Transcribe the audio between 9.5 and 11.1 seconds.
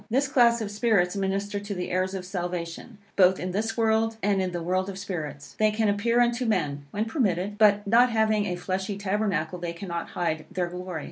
they cannot hide their glory.